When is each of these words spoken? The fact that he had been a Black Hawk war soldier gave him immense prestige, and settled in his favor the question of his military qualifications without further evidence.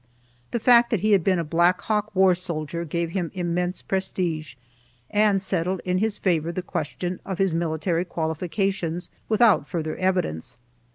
The 0.49 0.59
fact 0.59 0.89
that 0.89 1.01
he 1.01 1.11
had 1.11 1.23
been 1.23 1.37
a 1.37 1.43
Black 1.43 1.81
Hawk 1.81 2.09
war 2.15 2.33
soldier 2.33 2.85
gave 2.85 3.11
him 3.11 3.29
immense 3.35 3.83
prestige, 3.83 4.55
and 5.11 5.39
settled 5.39 5.79
in 5.85 5.99
his 5.99 6.17
favor 6.17 6.51
the 6.51 6.63
question 6.63 7.19
of 7.23 7.37
his 7.37 7.53
military 7.53 8.03
qualifications 8.03 9.11
without 9.29 9.67
further 9.67 9.95
evidence. 9.97 10.57